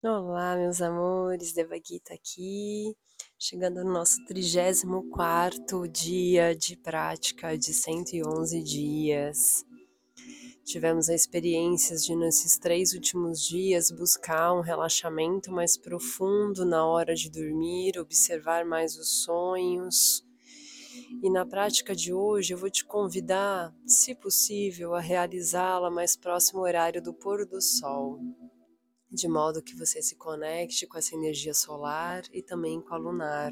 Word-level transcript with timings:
Olá, 0.00 0.54
meus 0.54 0.80
amores, 0.80 1.52
Devagita 1.52 2.14
aqui, 2.14 2.96
chegando 3.36 3.82
no 3.82 3.92
nosso 3.92 4.24
34 4.26 5.88
dia 5.88 6.54
de 6.54 6.76
prática 6.76 7.58
de 7.58 7.74
111 7.74 8.62
dias. 8.62 9.66
Tivemos 10.64 11.08
a 11.08 11.14
experiências 11.16 12.04
de 12.04 12.14
nesses 12.14 12.56
três 12.58 12.92
últimos 12.92 13.42
dias 13.42 13.90
buscar 13.90 14.52
um 14.54 14.60
relaxamento 14.60 15.50
mais 15.50 15.76
profundo 15.76 16.64
na 16.64 16.86
hora 16.86 17.16
de 17.16 17.28
dormir, 17.28 17.98
observar 17.98 18.64
mais 18.64 18.96
os 18.96 19.24
sonhos. 19.24 20.24
E 21.20 21.28
na 21.28 21.44
prática 21.44 21.92
de 21.92 22.12
hoje 22.14 22.54
eu 22.54 22.58
vou 22.58 22.70
te 22.70 22.84
convidar, 22.84 23.74
se 23.84 24.14
possível, 24.14 24.94
a 24.94 25.00
realizá-la 25.00 25.90
mais 25.90 26.14
próximo 26.14 26.60
ao 26.60 26.66
horário 26.66 27.02
do 27.02 27.12
pôr 27.12 27.44
do 27.44 27.60
sol 27.60 28.20
de 29.10 29.28
modo 29.28 29.62
que 29.62 29.74
você 29.74 30.02
se 30.02 30.16
conecte 30.16 30.86
com 30.86 30.98
essa 30.98 31.14
energia 31.14 31.54
solar 31.54 32.22
e 32.32 32.42
também 32.42 32.80
com 32.80 32.94
a 32.94 32.98
lunar. 32.98 33.50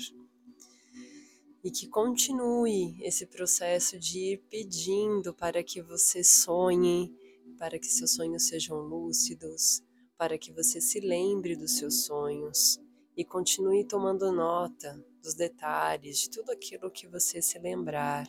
E 1.64 1.70
que 1.70 1.88
continue 1.88 2.96
esse 3.02 3.26
processo 3.26 3.98
de 3.98 4.32
ir 4.32 4.38
pedindo 4.50 5.34
para 5.34 5.62
que 5.62 5.82
você 5.82 6.22
sonhe, 6.22 7.12
para 7.58 7.78
que 7.78 7.86
seus 7.86 8.12
sonhos 8.14 8.46
sejam 8.46 8.78
lúcidos, 8.78 9.82
para 10.16 10.38
que 10.38 10.52
você 10.52 10.80
se 10.80 11.00
lembre 11.00 11.56
dos 11.56 11.76
seus 11.78 12.04
sonhos 12.04 12.78
e 13.16 13.24
continue 13.24 13.84
tomando 13.84 14.30
nota 14.30 15.02
dos 15.22 15.34
detalhes, 15.34 16.18
de 16.18 16.30
tudo 16.30 16.52
aquilo 16.52 16.90
que 16.90 17.08
você 17.08 17.40
se 17.42 17.58
lembrar. 17.58 18.28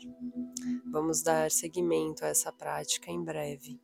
Vamos 0.90 1.22
dar 1.22 1.52
seguimento 1.52 2.24
a 2.24 2.30
essa 2.30 2.52
prática 2.52 3.12
em 3.12 3.22
breve. 3.24 3.80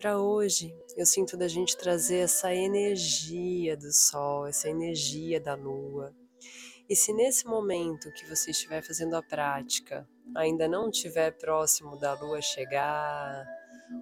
Para 0.00 0.16
hoje, 0.16 0.72
eu 0.96 1.04
sinto 1.04 1.36
da 1.36 1.48
gente 1.48 1.76
trazer 1.76 2.18
essa 2.18 2.54
energia 2.54 3.76
do 3.76 3.92
sol, 3.92 4.46
essa 4.46 4.68
energia 4.68 5.40
da 5.40 5.56
lua. 5.56 6.14
E 6.88 6.94
se 6.94 7.12
nesse 7.12 7.44
momento 7.44 8.12
que 8.12 8.24
você 8.26 8.52
estiver 8.52 8.80
fazendo 8.80 9.16
a 9.16 9.22
prática 9.24 10.08
ainda 10.36 10.68
não 10.68 10.88
estiver 10.88 11.32
próximo 11.32 11.98
da 11.98 12.14
lua 12.14 12.40
chegar, 12.40 13.44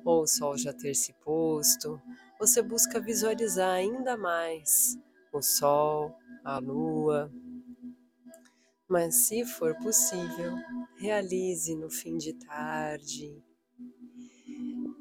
ou 0.05 0.25
o 0.25 0.27
sol 0.27 0.59
já 0.59 0.71
ter 0.71 0.95
se 0.95 1.15
posto, 1.25 1.99
você 2.39 2.61
busca 2.61 3.01
visualizar 3.01 3.71
ainda 3.71 4.19
mais 4.19 4.99
o 5.33 5.41
sol, 5.41 6.15
a 6.45 6.59
lua. 6.59 7.33
Mas 8.87 9.15
se 9.27 9.47
for 9.47 9.75
possível, 9.79 10.59
realize 10.99 11.75
no 11.75 11.89
fim 11.89 12.19
de 12.19 12.35
tarde, 12.35 13.43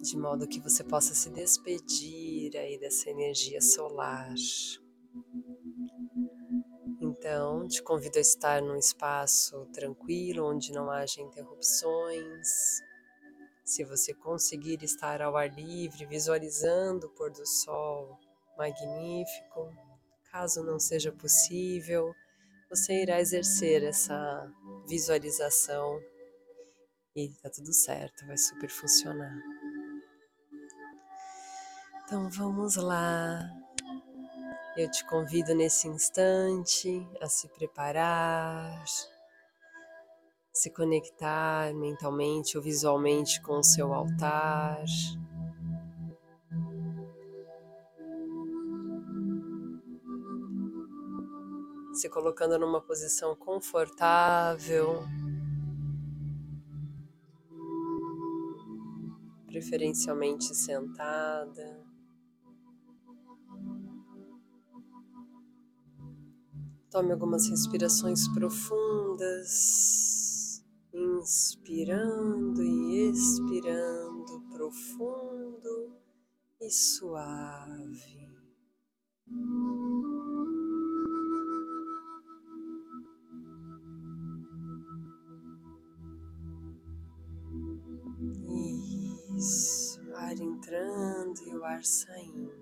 de 0.06 0.18
modo 0.18 0.48
que 0.48 0.60
você 0.60 0.84
possa 0.84 1.16
se 1.16 1.32
despedir 1.32 2.56
aí 2.56 2.78
dessa 2.80 3.10
energia 3.10 3.60
solar. 3.60 4.34
Então, 7.02 7.68
te 7.68 7.82
convido 7.82 8.20
a 8.20 8.22
estar 8.22 8.62
num 8.62 8.78
espaço 8.78 9.66
tranquilo, 9.74 10.46
onde 10.46 10.72
não 10.72 10.92
haja 10.92 11.22
interrupções. 11.22 12.48
Se 13.64 13.84
você 13.84 14.14
conseguir 14.14 14.84
estar 14.84 15.24
ao 15.24 15.36
ar 15.36 15.52
livre, 15.52 16.06
visualizando 16.06 17.08
o 17.08 17.10
pôr 17.10 17.32
do 17.32 17.46
sol, 17.46 18.20
magnífico. 18.56 19.74
Caso 20.32 20.64
não 20.64 20.80
seja 20.80 21.12
possível, 21.12 22.14
você 22.70 23.02
irá 23.02 23.20
exercer 23.20 23.84
essa 23.84 24.52
visualização 24.88 26.00
e 27.16 27.30
tá 27.42 27.50
tudo 27.50 27.74
certo, 27.74 28.28
vai 28.28 28.38
super 28.38 28.70
funcionar. 28.70 29.55
Então 32.06 32.30
vamos 32.30 32.76
lá. 32.76 33.50
Eu 34.78 34.92
te 34.92 35.04
convido 35.06 35.56
nesse 35.56 35.88
instante 35.88 37.04
a 37.20 37.28
se 37.28 37.48
preparar, 37.48 38.84
se 40.54 40.70
conectar 40.70 41.74
mentalmente 41.74 42.58
ou 42.58 42.64
visualmente 42.64 43.42
com 43.42 43.58
o 43.58 43.64
seu 43.64 43.92
altar. 43.92 44.86
Se 51.94 52.08
colocando 52.08 52.60
numa 52.60 52.82
posição 52.82 53.36
confortável, 53.36 55.04
preferencialmente 59.48 60.54
sentada. 60.54 61.85
Tome 66.96 67.12
algumas 67.12 67.50
respirações 67.50 68.26
profundas, 68.30 69.52
inspirando 70.94 72.64
e 72.64 73.10
expirando 73.12 74.42
profundo 74.50 75.92
e 76.62 76.72
suave. 76.72 78.30
Isso, 89.36 90.00
ar 90.14 90.40
entrando 90.40 91.42
e 91.46 91.58
o 91.58 91.66
ar 91.66 91.84
saindo. 91.84 92.55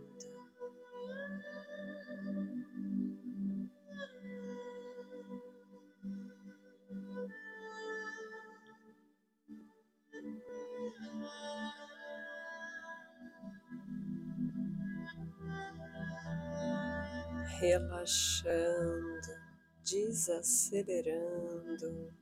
Relaxando, 17.64 19.32
desacelerando, 19.82 22.14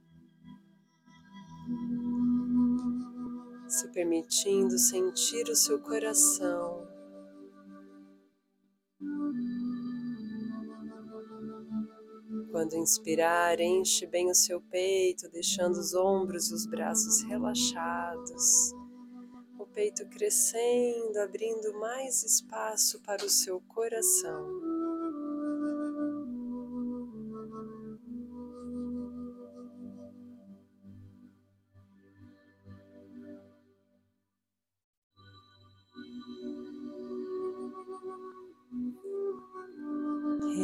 se 3.68 3.92
permitindo 3.92 4.78
sentir 4.78 5.50
o 5.50 5.56
seu 5.56 5.82
coração. 5.82 6.88
Quando 12.52 12.76
inspirar, 12.76 13.60
enche 13.60 14.06
bem 14.06 14.30
o 14.30 14.36
seu 14.36 14.62
peito, 14.62 15.28
deixando 15.32 15.80
os 15.80 15.96
ombros 15.96 16.52
e 16.52 16.54
os 16.54 16.68
braços 16.68 17.24
relaxados 17.24 18.76
o 19.58 19.66
peito 19.68 20.06
crescendo, 20.10 21.18
abrindo 21.20 21.74
mais 21.80 22.24
espaço 22.24 23.00
para 23.02 23.24
o 23.24 23.30
seu 23.30 23.62
coração. 23.62 24.61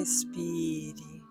Respire. 0.08 1.22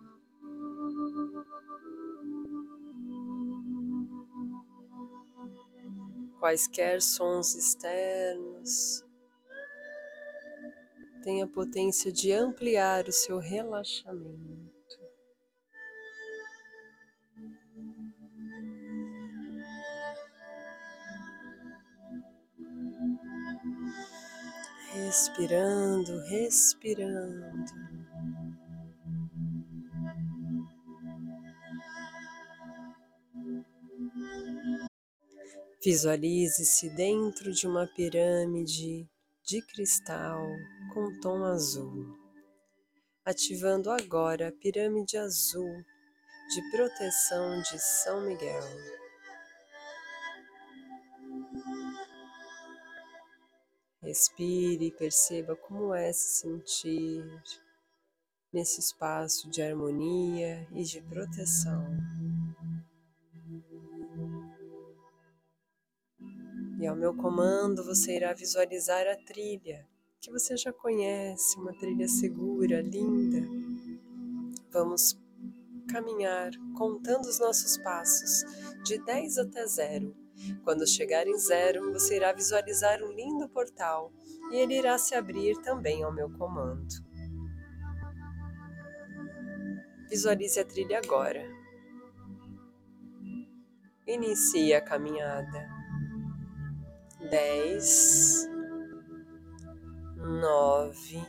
Quaisquer 6.38 7.00
sons 7.00 7.54
externos 7.54 9.02
têm 11.22 11.42
a 11.42 11.46
potência 11.46 12.12
de 12.12 12.30
ampliar 12.32 13.08
o 13.08 13.12
seu 13.12 13.38
relaxamento. 13.38 14.76
Respirando, 24.92 26.18
respirando. 26.26 28.05
Visualize-se 35.86 36.90
dentro 36.90 37.52
de 37.52 37.64
uma 37.64 37.86
pirâmide 37.86 39.08
de 39.44 39.62
cristal 39.62 40.44
com 40.92 41.20
tom 41.20 41.44
azul, 41.44 42.18
ativando 43.24 43.88
agora 43.92 44.48
a 44.48 44.52
pirâmide 44.52 45.16
azul 45.16 45.72
de 46.52 46.70
proteção 46.72 47.62
de 47.62 47.78
São 47.78 48.20
Miguel. 48.22 48.64
Respire 54.02 54.86
e 54.86 54.90
perceba 54.90 55.54
como 55.54 55.94
é 55.94 56.12
se 56.12 56.40
sentir 56.40 57.24
nesse 58.52 58.80
espaço 58.80 59.48
de 59.48 59.62
harmonia 59.62 60.66
e 60.72 60.82
de 60.82 61.00
proteção. 61.02 61.86
E 66.78 66.86
ao 66.86 66.94
meu 66.94 67.14
comando, 67.14 67.82
você 67.82 68.16
irá 68.16 68.34
visualizar 68.34 69.06
a 69.06 69.16
trilha 69.16 69.86
que 70.20 70.30
você 70.30 70.56
já 70.56 70.72
conhece, 70.72 71.56
uma 71.56 71.72
trilha 71.72 72.08
segura, 72.08 72.82
linda. 72.82 73.46
Vamos 74.72 75.16
caminhar 75.88 76.50
contando 76.76 77.26
os 77.26 77.38
nossos 77.38 77.78
passos 77.78 78.44
de 78.82 78.98
10 79.04 79.38
até 79.38 79.64
zero. 79.66 80.14
Quando 80.64 80.86
chegar 80.86 81.26
em 81.26 81.38
zero, 81.38 81.92
você 81.92 82.16
irá 82.16 82.32
visualizar 82.32 83.02
um 83.02 83.12
lindo 83.12 83.48
portal 83.48 84.12
e 84.50 84.56
ele 84.56 84.76
irá 84.76 84.98
se 84.98 85.14
abrir 85.14 85.56
também 85.62 86.02
ao 86.02 86.12
meu 86.12 86.28
comando. 86.28 86.92
Visualize 90.10 90.58
a 90.58 90.64
trilha 90.64 90.98
agora. 90.98 91.48
Inicie 94.06 94.74
a 94.74 94.80
caminhada 94.80 95.75
dez, 97.30 98.48
nove, 100.16 101.22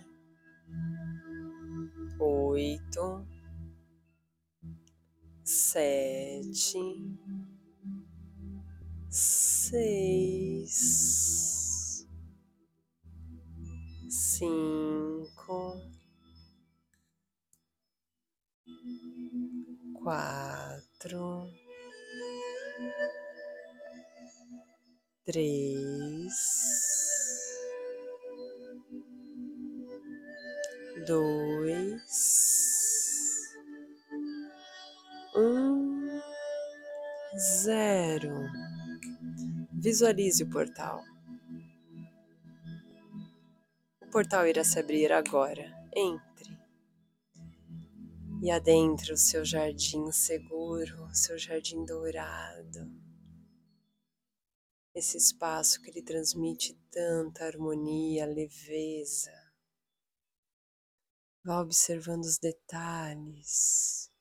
oito, 2.20 3.26
sete, 5.44 6.80
seis, 9.10 10.76
cinco, 14.10 14.77
três, 25.28 26.34
dois, 31.06 32.02
um, 35.36 36.22
zero. 37.38 38.32
Visualize 39.74 40.42
o 40.44 40.50
portal. 40.50 41.04
O 44.02 44.08
portal 44.10 44.48
irá 44.48 44.64
se 44.64 44.80
abrir 44.80 45.12
agora. 45.12 45.76
Entre. 45.94 46.58
E 48.42 48.50
adentre 48.50 49.12
o 49.12 49.18
seu 49.18 49.44
jardim 49.44 50.10
seguro, 50.10 51.14
seu 51.14 51.38
jardim 51.38 51.84
dourado 51.84 53.07
esse 54.98 55.16
espaço 55.16 55.80
que 55.82 55.92
lhe 55.92 56.02
transmite 56.02 56.74
tanta 56.90 57.46
harmonia, 57.46 58.26
leveza. 58.26 59.32
Vá 61.44 61.62
observando 61.62 62.24
os 62.24 62.40
detalhes. 62.40 64.12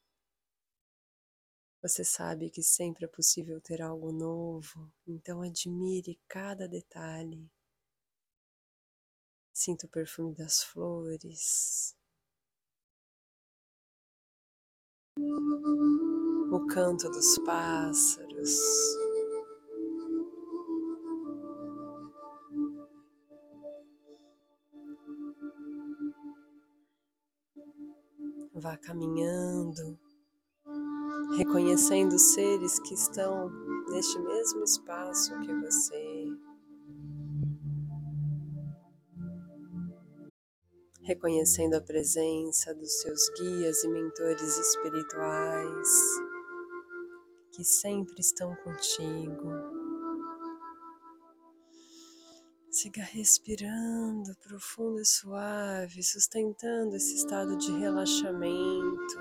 Você 1.80 2.04
sabe 2.04 2.50
que 2.50 2.62
sempre 2.62 3.06
é 3.06 3.08
possível 3.08 3.58
ter 3.58 3.80
algo 3.80 4.12
novo, 4.12 4.92
então 5.06 5.40
admire 5.40 6.20
cada 6.28 6.68
detalhe. 6.68 7.50
Sinta 9.54 9.86
o 9.86 9.90
perfume 9.90 10.34
das 10.34 10.62
flores. 10.62 11.96
O 16.52 16.66
canto 16.66 17.08
dos 17.08 17.38
pássaros. 17.38 19.05
Vá 28.58 28.74
caminhando, 28.78 29.98
reconhecendo 31.36 32.18
seres 32.18 32.78
que 32.78 32.94
estão 32.94 33.50
neste 33.90 34.18
mesmo 34.18 34.64
espaço 34.64 35.38
que 35.40 35.52
você. 35.52 36.26
Reconhecendo 41.02 41.74
a 41.74 41.82
presença 41.82 42.74
dos 42.74 43.02
seus 43.02 43.28
guias 43.38 43.84
e 43.84 43.88
mentores 43.88 44.56
espirituais 44.56 45.88
que 47.52 47.62
sempre 47.62 48.18
estão 48.18 48.56
contigo. 48.64 49.95
Siga 52.78 53.02
respirando 53.02 54.36
profundo 54.46 55.00
e 55.00 55.04
suave, 55.06 56.02
sustentando 56.02 56.94
esse 56.94 57.14
estado 57.14 57.56
de 57.56 57.72
relaxamento, 57.72 59.16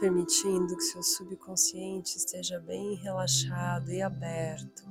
permitindo 0.00 0.76
que 0.76 0.82
seu 0.82 1.04
subconsciente 1.04 2.18
esteja 2.18 2.58
bem 2.58 2.96
relaxado 2.96 3.92
e 3.92 4.02
aberto 4.02 4.82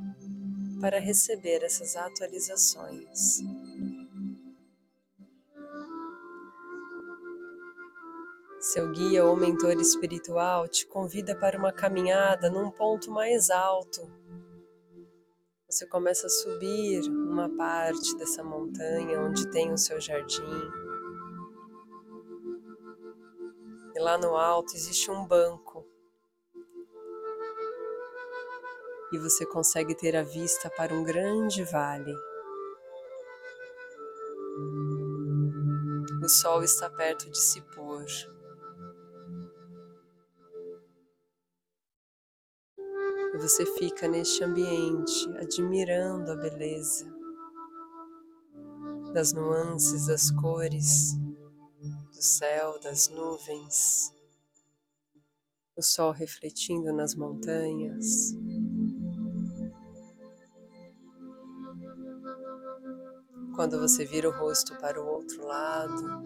para 0.79 0.97
receber 0.97 1.61
essas 1.61 1.97
atualizações. 1.97 3.41
Seu 8.61 8.89
guia 8.93 9.25
ou 9.25 9.35
mentor 9.35 9.73
espiritual 9.73 10.69
te 10.69 10.87
convida 10.87 11.35
para 11.35 11.59
uma 11.59 11.73
caminhada 11.73 12.49
num 12.49 12.71
ponto 12.71 13.11
mais 13.11 13.49
alto 13.49 14.22
você 15.73 15.87
começa 15.87 16.27
a 16.27 16.29
subir 16.29 17.01
uma 17.09 17.49
parte 17.49 18.15
dessa 18.17 18.43
montanha 18.43 19.19
onde 19.19 19.49
tem 19.49 19.73
o 19.73 19.77
seu 19.77 19.99
jardim. 19.99 20.43
E 23.95 23.99
lá 23.99 24.15
no 24.19 24.35
alto 24.35 24.75
existe 24.75 25.09
um 25.09 25.25
banco. 25.25 25.83
E 29.11 29.17
você 29.17 29.47
consegue 29.47 29.95
ter 29.95 30.15
a 30.15 30.21
vista 30.21 30.69
para 30.69 30.93
um 30.93 31.03
grande 31.03 31.63
vale. 31.63 32.13
O 36.23 36.29
sol 36.29 36.61
está 36.61 36.87
perto 36.87 37.31
de 37.31 37.39
se 37.39 37.61
pôr. 37.73 38.05
E 43.33 43.37
você 43.37 43.65
fica 43.65 44.07
neste 44.07 44.43
ambiente 44.43 45.27
admirando 45.37 46.31
a 46.31 46.35
beleza 46.35 47.11
das 49.11 49.33
nuances, 49.33 50.05
das 50.05 50.29
cores, 50.29 51.17
do 52.13 52.21
céu, 52.21 52.79
das 52.79 53.09
nuvens, 53.09 54.13
o 55.75 55.81
sol 55.81 56.11
refletindo 56.11 56.93
nas 56.93 57.15
montanhas. 57.15 58.35
Quando 63.55 63.79
você 63.79 64.05
vira 64.05 64.29
o 64.29 64.31
rosto 64.31 64.75
para 64.77 65.01
o 65.01 65.07
outro 65.07 65.45
lado, 65.45 66.23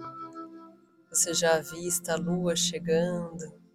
você 1.09 1.33
já 1.33 1.55
avista 1.55 2.13
a 2.13 2.17
lua 2.17 2.55
chegando 2.55 3.66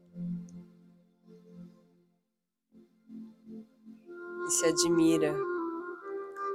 se 4.50 4.66
admira 4.66 5.34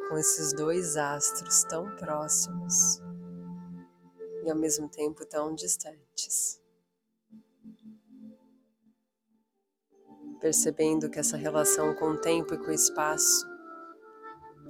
com 0.08 0.18
esses 0.18 0.54
dois 0.54 0.98
astros 0.98 1.64
tão 1.64 1.96
próximos 1.96 3.02
e 4.44 4.50
ao 4.50 4.58
mesmo 4.58 4.88
tempo 4.90 5.26
tão 5.26 5.54
distantes. 5.54 6.62
Percebendo 10.40 11.10
que 11.10 11.20
essa 11.20 11.36
relação 11.36 11.94
com 11.96 12.12
o 12.12 12.22
tempo 12.22 12.54
e 12.54 12.58
com 12.58 12.68
o 12.68 12.74
espaço 12.74 13.46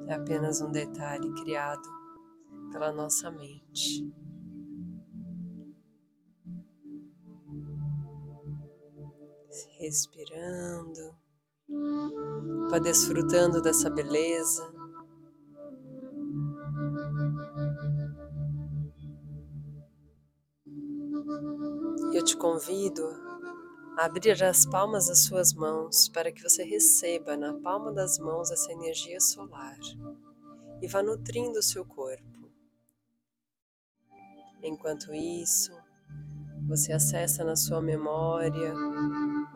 é 0.07 0.13
apenas 0.13 0.61
um 0.61 0.71
detalhe 0.71 1.31
criado 1.43 1.87
pela 2.71 2.91
nossa 2.91 3.29
mente. 3.29 4.09
Respirando. 9.79 11.26
Vá 11.69 12.79
desfrutando 12.79 13.61
dessa 13.61 13.89
beleza. 13.89 14.73
Eu 22.13 22.23
te 22.23 22.37
convido 22.37 23.03
abrir 23.97 24.41
as 24.43 24.65
palmas 24.65 25.07
das 25.07 25.25
suas 25.25 25.53
mãos 25.53 26.07
para 26.09 26.31
que 26.31 26.41
você 26.41 26.63
receba 26.63 27.35
na 27.35 27.53
palma 27.53 27.91
das 27.91 28.17
mãos 28.17 28.49
essa 28.51 28.71
energia 28.71 29.19
solar 29.19 29.77
e 30.81 30.87
vá 30.87 31.03
nutrindo 31.03 31.59
o 31.59 31.63
seu 31.63 31.83
corpo. 31.83 32.23
Enquanto 34.63 35.13
isso, 35.13 35.71
você 36.67 36.93
acessa 36.93 37.43
na 37.43 37.55
sua 37.55 37.81
memória 37.81 38.73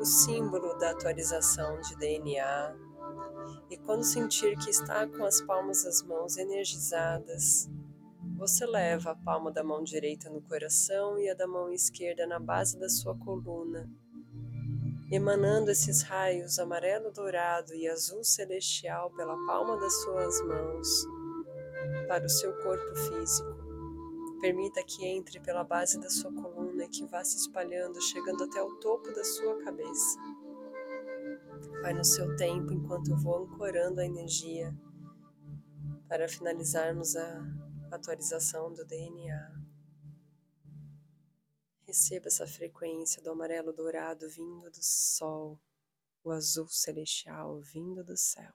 o 0.01 0.05
símbolo 0.05 0.73
da 0.79 0.89
atualização 0.89 1.79
de 1.79 1.95
DNA 1.95 2.75
e 3.69 3.77
quando 3.77 4.03
sentir 4.03 4.57
que 4.57 4.71
está 4.71 5.05
com 5.05 5.23
as 5.23 5.39
palmas 5.41 5.83
das 5.83 6.01
mãos 6.01 6.37
energizadas, 6.37 7.69
você 8.35 8.65
leva 8.65 9.11
a 9.11 9.15
palma 9.15 9.51
da 9.51 9.63
mão 9.63 9.83
direita 9.83 10.27
no 10.27 10.41
coração 10.41 11.19
e 11.19 11.29
a 11.29 11.35
da 11.35 11.45
mão 11.45 11.71
esquerda 11.71 12.25
na 12.25 12.39
base 12.39 12.79
da 12.79 12.89
sua 12.89 13.15
coluna, 13.15 13.87
emanando 15.11 15.69
esses 15.69 16.01
raios 16.01 16.57
amarelo, 16.57 17.11
dourado 17.11 17.75
e 17.75 17.87
azul 17.87 18.23
celestial 18.23 19.11
pela 19.11 19.37
palma 19.45 19.77
das 19.77 20.01
suas 20.01 20.41
mãos 20.41 21.05
para 22.07 22.25
o 22.25 22.29
seu 22.29 22.51
corpo 22.63 22.95
físico. 22.95 23.55
Permita 24.41 24.81
que 24.83 25.05
entre 25.05 25.39
pela 25.39 25.63
base 25.63 25.99
da 25.99 26.09
sua 26.09 26.33
coluna 26.33 26.70
e 26.83 26.89
que 26.89 27.05
vá 27.05 27.23
se 27.23 27.37
espalhando, 27.37 28.01
chegando 28.01 28.43
até 28.43 28.61
o 28.61 28.75
topo 28.77 29.11
da 29.13 29.23
sua 29.23 29.63
cabeça. 29.63 30.17
Vai 31.81 31.93
no 31.93 32.03
seu 32.03 32.35
tempo 32.35 32.73
enquanto 32.73 33.11
eu 33.11 33.17
vou 33.17 33.43
ancorando 33.43 33.99
a 34.01 34.05
energia 34.05 34.75
para 36.07 36.27
finalizarmos 36.27 37.15
a 37.15 37.41
atualização 37.91 38.73
do 38.73 38.85
DNA. 38.85 39.61
Receba 41.87 42.27
essa 42.27 42.47
frequência 42.47 43.21
do 43.21 43.31
amarelo 43.31 43.73
dourado 43.73 44.29
vindo 44.29 44.69
do 44.69 44.83
sol, 44.83 45.59
o 46.23 46.31
azul 46.31 46.67
celestial 46.67 47.59
vindo 47.61 48.03
do 48.03 48.15
céu. 48.15 48.53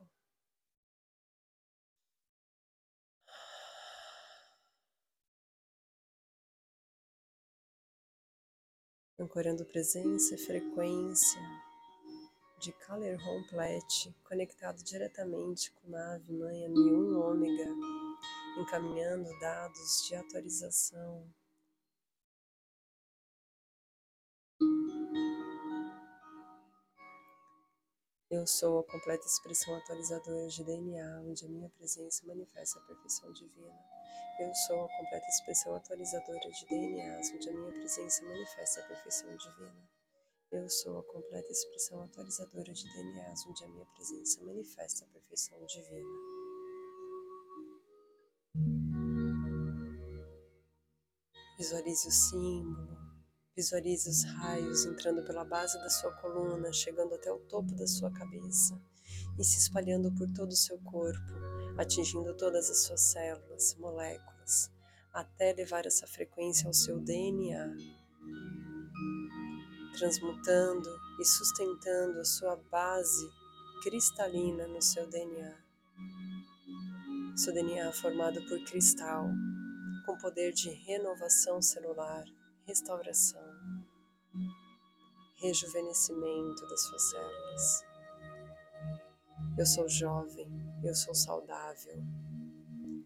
Ancorando 9.19 9.65
presença 9.65 10.35
e 10.35 10.39
frequência 10.39 11.41
de 12.59 12.73
Caller 12.73 13.19
Plet, 13.49 14.15
conectado 14.25 14.83
diretamente 14.83 15.73
com 15.73 15.95
a 15.95 16.15
ave 16.15 16.33
mãe 16.33 16.69
Mi1 16.69 17.17
ômega, 17.19 17.67
encaminhando 18.59 19.29
dados 19.41 20.07
de 20.07 20.15
atualização. 20.17 21.27
Eu 28.29 28.45
sou 28.45 28.81
a 28.81 28.83
completa 28.83 29.25
expressão 29.25 29.77
atualizadora 29.77 30.49
de 30.49 30.65
DNA, 30.65 31.21
onde 31.21 31.45
a 31.45 31.49
minha 31.49 31.71
presença 31.71 32.27
manifesta 32.27 32.81
a 32.81 32.83
perfeição 32.83 33.33
divina. 33.33 33.79
Eu 34.41 34.53
sou 34.67 34.85
a 34.85 34.89
completa 34.89 35.29
expressão 35.29 35.77
atualizadora 35.77 36.51
de 36.51 36.67
DNAs, 36.67 37.31
onde 37.31 37.49
a 37.49 37.53
minha 37.53 37.71
presença 37.71 38.25
manifesta 38.25 38.81
a 38.81 38.89
perfeição 38.89 39.37
divina. 39.37 39.89
Eu 40.51 40.69
sou 40.69 40.99
a 40.99 41.05
completa 41.05 41.53
expressão 41.53 42.03
atualizadora 42.03 42.73
de 42.73 42.83
DNAs, 42.95 43.47
onde 43.47 43.65
a 43.65 43.69
minha 43.69 43.87
presença 43.87 44.45
manifesta 44.45 45.05
a 45.05 45.09
perfeição 45.09 45.65
divina. 45.65 46.11
Visualize 51.57 52.09
o 52.09 52.11
símbolo, 52.11 53.06
visualize 53.57 54.09
os 54.09 54.23
raios 54.23 54.85
entrando 54.85 55.25
pela 55.25 55.45
base 55.45 55.79
da 55.79 55.89
sua 55.89 56.13
coluna, 56.13 56.73
chegando 56.73 57.15
até 57.15 57.33
o 57.33 57.39
topo 57.39 57.75
da 57.75 57.87
sua 57.87 58.11
cabeça 58.11 58.79
e 59.39 59.45
se 59.45 59.59
espalhando 59.59 60.13
por 60.13 60.31
todo 60.33 60.51
o 60.51 60.57
seu 60.57 60.79
corpo 60.81 61.57
atingindo 61.77 62.35
todas 62.35 62.71
as 62.71 62.85
suas 62.85 63.01
células, 63.01 63.77
moléculas, 63.79 64.71
até 65.13 65.53
levar 65.53 65.87
essa 65.87 66.07
frequência 66.07 66.67
ao 66.67 66.75
seu 66.75 66.99
DNA, 66.99 67.77
transmutando 69.97 70.89
e 71.21 71.25
sustentando 71.25 72.21
a 72.21 72.25
sua 72.25 72.57
base 72.71 73.31
cristalina 73.83 74.67
no 74.67 74.81
seu 74.81 75.07
DNA. 75.09 75.55
Seu 77.37 77.53
DNA 77.53 77.93
formado 77.93 78.43
por 78.47 78.63
cristal, 78.65 79.29
com 80.07 80.17
poder 80.19 80.53
de 80.53 80.71
renovação 80.71 81.61
celular, 81.61 82.25
restauração, 82.67 83.46
rejuvenescimento 85.47 86.67
das 86.67 86.83
suas 86.83 87.11
células. 87.11 87.85
Eu 89.57 89.67
sou 89.67 89.89
jovem, 89.89 90.49
eu 90.83 90.95
sou 90.95 91.15
saudável. 91.15 92.03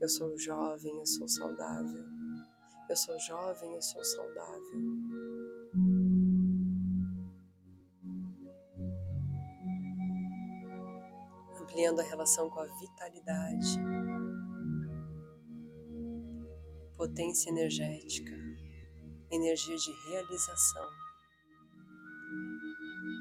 Eu 0.01 0.09
sou 0.09 0.39
jovem, 0.39 0.99
eu 0.99 1.07
sou 1.07 1.29
saudável. 1.29 2.05
Eu 2.89 2.97
sou 2.97 3.19
jovem, 3.21 3.75
eu 3.75 3.83
sou 3.83 4.03
saudável. 4.03 4.81
Ampliando 11.61 12.01
a 12.01 12.05
relação 12.05 12.49
com 12.49 12.61
a 12.61 12.67
vitalidade, 12.67 13.79
potência 16.97 17.51
energética, 17.51 18.33
energia 19.31 19.77
de 19.77 19.93
realização. 20.09 21.10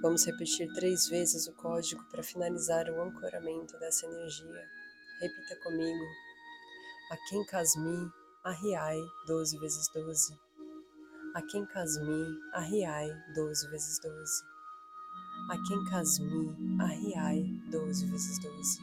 Vamos 0.01 0.25
repetir 0.25 0.71
três 0.73 1.09
vezes 1.09 1.45
o 1.47 1.53
código 1.55 2.01
para 2.09 2.23
finalizar 2.23 2.89
o 2.89 3.01
ancoramento 3.01 3.77
dessa 3.79 4.05
energia. 4.05 4.65
Repita 5.19 5.57
comigo. 5.61 6.05
Aken 7.11 7.43
Kasmi, 7.43 8.09
Arriai, 8.45 8.97
12 9.27 9.57
vezes 9.59 9.89
12. 9.93 10.39
Aken 11.35 11.65
Kasmi, 11.65 12.39
Arriai, 12.53 13.09
12 13.35 13.67
vezes 13.71 13.99
12. 13.99 14.43
Aken 15.49 15.83
Kasmi, 15.89 16.79
Arriai, 16.79 17.43
12 17.69 18.05
vezes 18.05 18.39
12. 18.39 18.79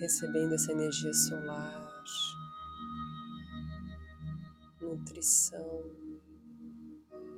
Recebendo 0.00 0.54
essa 0.56 0.72
energia 0.72 1.14
solar 1.14 1.92
nutrição, 4.92 5.82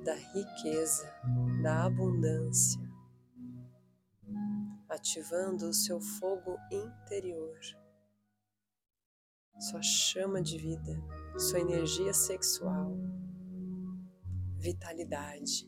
da 0.03 0.13
riqueza, 0.13 1.09
da 1.63 1.85
abundância, 1.85 2.81
ativando 4.89 5.69
o 5.69 5.73
seu 5.73 5.99
fogo 5.99 6.57
interior, 6.69 7.57
sua 9.57 9.81
chama 9.81 10.41
de 10.41 10.57
vida, 10.57 11.01
sua 11.39 11.59
energia 11.61 12.13
sexual, 12.13 12.91
vitalidade, 14.57 15.67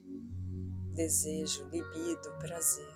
desejo, 0.94 1.66
libido, 1.70 2.38
prazer. 2.40 2.96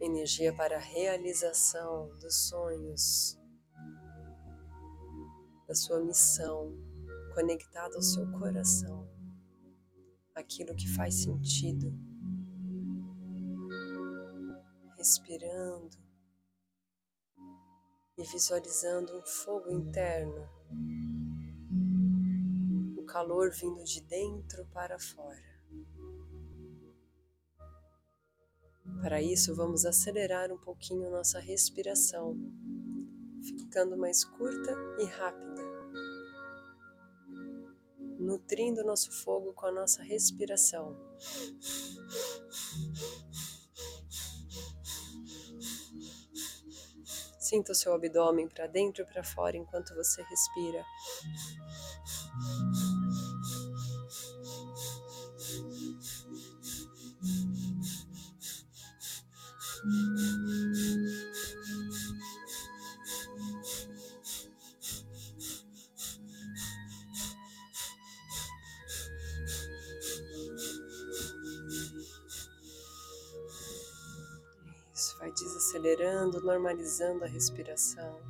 Energia 0.00 0.54
para 0.54 0.76
a 0.76 0.80
realização 0.80 2.08
dos 2.18 2.48
sonhos, 2.48 3.37
da 5.68 5.74
sua 5.74 6.00
missão, 6.02 6.74
conectado 7.34 7.96
ao 7.96 8.02
seu 8.02 8.26
coração, 8.32 9.06
aquilo 10.34 10.74
que 10.74 10.88
faz 10.88 11.22
sentido. 11.24 11.92
Respirando 14.96 15.96
e 18.16 18.22
visualizando 18.32 19.14
um 19.16 19.22
fogo 19.22 19.70
interno, 19.70 20.48
o 22.96 23.04
calor 23.04 23.50
vindo 23.52 23.84
de 23.84 24.00
dentro 24.00 24.66
para 24.72 24.98
fora. 24.98 25.48
Para 29.02 29.20
isso, 29.20 29.54
vamos 29.54 29.84
acelerar 29.84 30.50
um 30.50 30.58
pouquinho 30.58 31.10
nossa 31.10 31.38
respiração, 31.38 32.34
ficando 33.56 33.96
mais 33.96 34.24
curta 34.24 34.74
e 34.98 35.04
rápida 35.04 35.78
nutrindo 38.18 38.84
nosso 38.84 39.10
fogo 39.10 39.52
com 39.54 39.66
a 39.66 39.72
nossa 39.72 40.02
respiração. 40.02 40.96
Sinta 47.38 47.72
o 47.72 47.74
seu 47.74 47.94
abdômen 47.94 48.48
para 48.48 48.66
dentro 48.66 49.02
e 49.02 49.06
para 49.06 49.24
fora 49.24 49.56
enquanto 49.56 49.94
você 49.94 50.22
respira. 50.22 50.84
Desacelerando, 75.78 76.40
normalizando 76.40 77.24
a 77.24 77.28
respiração. 77.28 78.20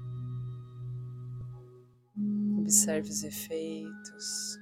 Observe 2.60 3.08
os 3.08 3.24
efeitos. 3.24 4.58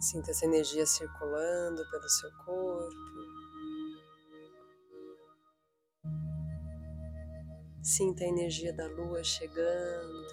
Sinta 0.00 0.30
essa 0.30 0.44
energia 0.44 0.84
circulando 0.86 1.88
pelo 1.90 2.08
seu 2.08 2.30
corpo. 2.44 3.06
Sinta 7.82 8.24
a 8.24 8.28
energia 8.28 8.72
da 8.72 8.86
lua 8.88 9.22
chegando. 9.22 10.26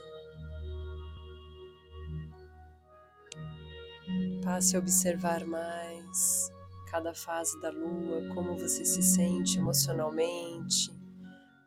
Passe 4.43 4.75
a 4.75 4.79
observar 4.79 5.45
mais 5.45 6.51
cada 6.93 7.11
fase 7.11 7.59
da 7.59 7.71
lua, 7.71 8.21
como 8.35 8.55
você 8.55 8.85
se 8.85 9.01
sente 9.01 9.57
emocionalmente, 9.57 10.95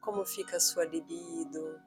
como 0.00 0.24
fica 0.24 0.56
a 0.56 0.60
sua 0.60 0.84
libido. 0.84 1.80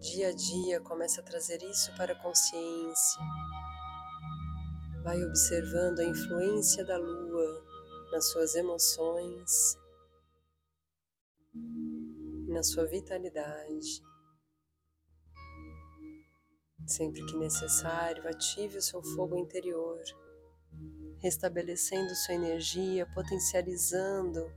Dia 0.00 0.28
a 0.28 0.34
dia 0.34 0.80
comece 0.80 1.20
a 1.20 1.22
trazer 1.22 1.62
isso 1.62 1.94
para 1.94 2.14
a 2.14 2.22
consciência. 2.22 3.20
Vai 5.02 5.22
observando 5.22 5.98
a 5.98 6.04
influência 6.04 6.86
da 6.86 6.96
lua 6.96 7.66
nas 8.12 8.30
suas 8.30 8.54
emoções 8.54 9.76
na 12.48 12.62
sua 12.62 12.86
vitalidade. 12.86 14.02
Sempre 16.86 17.24
que 17.24 17.36
necessário, 17.36 18.28
ative 18.28 18.76
o 18.78 18.82
seu 18.82 19.02
fogo 19.02 19.36
interior, 19.38 20.02
restabelecendo 21.18 22.14
sua 22.14 22.34
energia, 22.34 23.06
potencializando 23.14 24.52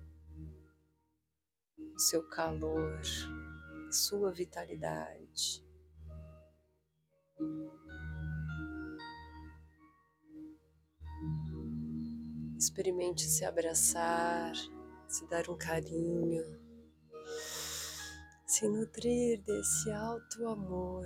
o 1.95 1.99
seu 1.99 2.27
calor, 2.27 3.01
sua 3.91 4.31
vitalidade. 4.33 5.65
Experimente 12.59 13.23
se 13.23 13.45
abraçar, 13.45 14.53
se 15.07 15.25
dar 15.27 15.49
um 15.49 15.57
carinho, 15.57 16.43
se 18.45 18.67
nutrir 18.67 19.41
desse 19.43 19.91
alto 19.91 20.47
amor. 20.47 21.05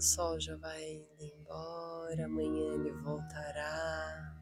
O 0.00 0.02
sol 0.02 0.40
já 0.40 0.56
vai 0.56 1.06
embora, 1.20 2.24
amanhã 2.24 2.72
ele 2.72 2.90
voltará. 3.02 4.34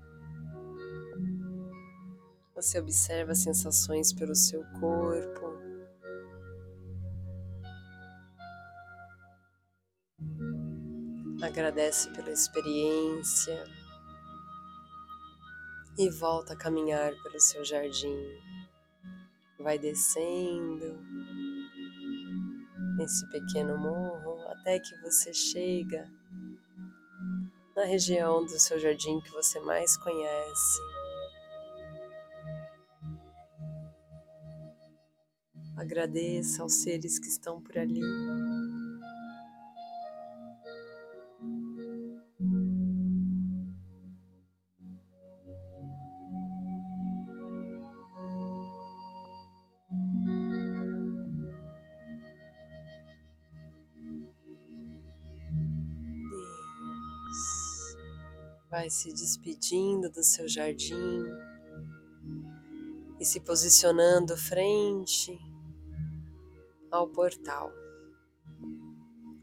Você 2.55 2.79
observa 2.79 3.33
as 3.33 3.43
sensações 3.43 4.13
pelo 4.13 4.37
seu 4.37 4.63
corpo. 4.79 5.59
Agradece 11.43 12.09
pela 12.13 12.31
experiência 12.31 13.65
e 15.99 16.09
volta 16.09 16.53
a 16.53 16.57
caminhar 16.57 17.13
pelo 17.21 17.41
seu 17.41 17.65
jardim 17.65 18.17
vai 19.59 19.77
descendo 19.77 21.01
nesse 22.97 23.29
pequeno 23.29 23.77
morro 23.77 24.28
até 24.49 24.81
que 24.81 24.97
você 25.03 25.33
chega 25.33 26.11
na 27.77 27.85
região 27.85 28.45
do 28.45 28.59
seu 28.59 28.79
jardim 28.79 29.21
que 29.21 29.31
você 29.31 29.61
mais 29.61 29.97
conhece. 29.97 30.81
Agradeça 35.77 36.63
aos 36.63 36.83
seres 36.83 37.19
que 37.19 37.29
estão 37.29 37.63
por 37.63 37.79
ali. 37.79 38.01
Vai 58.71 58.91
se 58.91 59.13
despedindo 59.13 60.11
do 60.11 60.23
seu 60.23 60.47
jardim 60.47 61.25
e 63.19 63.25
se 63.25 63.41
posicionando 63.41 64.37
frente 64.37 65.39
ao 66.91 67.09
portal. 67.09 67.73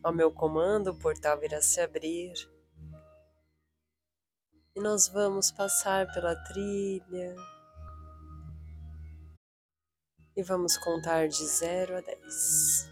Ao 0.03 0.13
meu 0.13 0.31
comando, 0.31 0.91
o 0.91 0.99
portal 0.99 1.43
irá 1.43 1.61
se 1.61 1.81
abrir 1.81 2.33
e 4.75 4.79
nós 4.79 5.07
vamos 5.07 5.49
passar 5.51 6.11
pela 6.13 6.35
trilha 6.35 7.35
e 10.35 10.43
vamos 10.43 10.77
contar 10.77 11.27
de 11.27 11.45
0 11.45 11.97
a 11.97 12.01
10. 12.01 12.91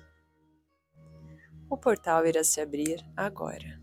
O 1.69 1.77
portal 1.77 2.25
irá 2.25 2.43
se 2.43 2.59
abrir 2.59 3.05
agora. 3.15 3.82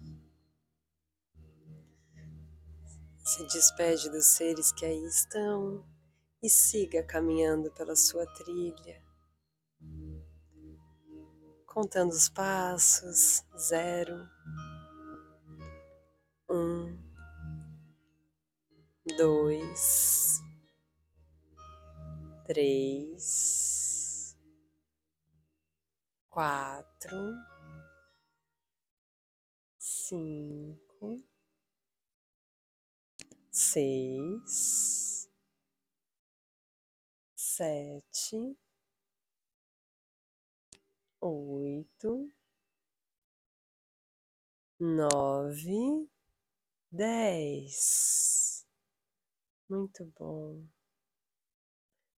Se 3.30 3.46
despede 3.46 4.10
dos 4.10 4.26
seres 4.26 4.72
que 4.72 4.84
aí 4.84 5.04
estão 5.04 5.86
e 6.42 6.50
siga 6.50 7.00
caminhando 7.04 7.70
pela 7.70 7.94
sua 7.94 8.26
trilha, 8.26 9.00
contando 11.64 12.10
os 12.10 12.28
passos: 12.28 13.44
zero, 13.56 14.28
um, 16.50 16.98
dois, 19.16 20.40
três, 22.48 24.36
quatro, 26.28 27.32
cinco 29.78 31.29
seis, 33.72 35.30
sete, 37.36 38.58
oito, 41.20 42.32
nove, 44.80 46.08
dez. 46.90 48.66
Muito 49.68 50.04
bom. 50.18 50.64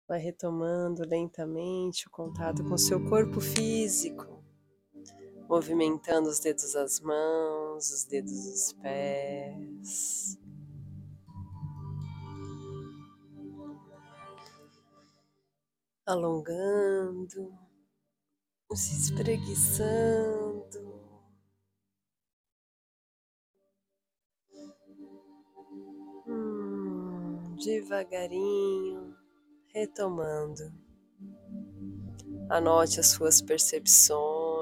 Vai 0.06 0.20
retomando 0.20 1.02
lentamente 1.04 2.06
o 2.06 2.10
contato 2.10 2.62
com 2.62 2.78
seu 2.78 3.04
corpo 3.08 3.40
físico, 3.40 4.44
movimentando 5.48 6.28
os 6.28 6.38
dedos 6.38 6.74
das 6.74 7.00
mãos, 7.00 7.90
os 7.90 8.04
dedos 8.04 8.32
dos 8.32 8.72
pés. 8.74 10.49
Alongando, 16.10 17.56
se 18.74 18.96
espreguiçando. 18.96 20.90
Hum, 26.26 27.56
devagarinho, 27.56 29.16
retomando. 29.72 30.72
Anote 32.48 32.98
as 32.98 33.06
suas 33.08 33.40
percepções. 33.40 34.60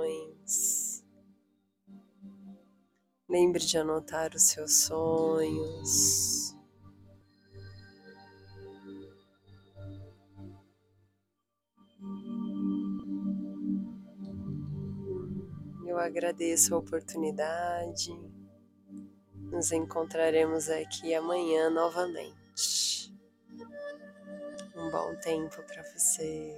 Lembre 3.29 3.65
de 3.65 3.79
anotar 3.79 4.35
os 4.35 4.43
seus 4.49 4.83
sonhos. 4.85 6.58
Eu 15.99 16.05
agradeço 16.05 16.77
a 16.77 16.79
oportunidade 16.79 18.17
Nos 19.35 19.73
encontraremos 19.73 20.71
aqui 20.71 21.13
amanhã 21.13 21.69
novamente. 21.71 23.13
Um 24.77 24.89
bom 24.93 25.17
tempo 25.17 25.61
para 25.65 25.83
você. 25.83 26.57